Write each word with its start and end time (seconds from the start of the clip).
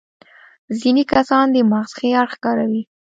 ځينې 0.79 1.03
کسان 1.13 1.45
د 1.51 1.57
مغز 1.71 1.91
ښي 1.97 2.09
اړخ 2.21 2.35
کاروي. 2.43 2.83